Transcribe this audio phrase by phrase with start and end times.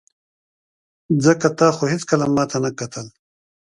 [1.25, 3.07] ځکه تا خو هېڅکله ماته نه کتل.